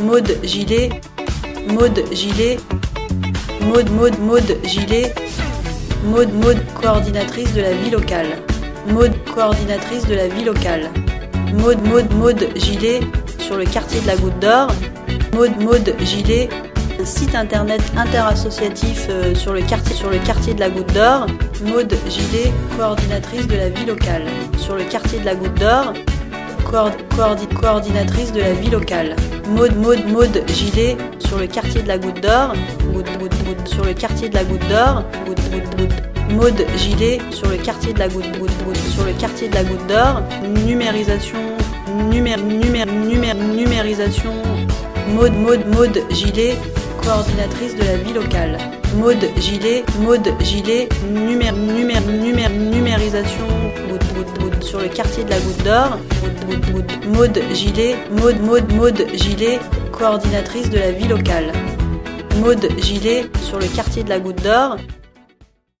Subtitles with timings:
[0.00, 0.90] Maude Gilet,
[1.68, 2.58] Maude Gilet,
[3.62, 5.14] Maude Maude Maude Gilet,
[6.04, 8.26] Maude Maude coordinatrice de la vie locale,
[8.88, 10.88] Maude coordinatrice de la vie locale,
[11.54, 13.00] Maude Maude Maude Gilet
[13.38, 14.68] sur le quartier de la Goutte d'Or,
[15.34, 16.48] Maude Maude Gilet
[17.04, 21.26] site internet interassociatif euh, sur le quartier sur le quartier de la Goutte d'Or,
[21.64, 24.24] Maude Gilet coordinatrice de la vie locale.
[24.58, 25.92] Sur le quartier de la Goutte d'Or,
[26.68, 29.14] coord- coordi- coordinatrice de la vie locale.
[29.48, 32.52] Maude, Maude, Maude Gilet sur le quartier de la Goutte d'Or.
[32.92, 35.04] Goutte, goutte, goutte, sur le quartier de la Goutte d'Or.
[35.26, 36.02] Goutte, goutte, goutte.
[36.30, 38.26] Maude Gilet sur le quartier de la Goutte,
[38.92, 40.22] sur le quartier de la Goutte d'Or.
[40.66, 41.38] Numérisation,
[42.10, 44.32] numé, numé, numé, numérisation.
[45.14, 46.54] Maude, Maude, Maude Gilet
[47.02, 48.58] coordinatrice de la vie locale.
[48.96, 53.46] Maude Gilet, Maude Gilet, numé, numé, numé, numérisation
[53.88, 55.98] goutte, goutte, goutte, sur le quartier de la Goutte d'Or.
[57.08, 59.58] Maude Gilet, Maude, Maude, Maude Gilet,
[59.92, 61.52] coordinatrice de la vie locale.
[62.40, 64.76] Maude Gilet sur le quartier de la Goutte d'Or.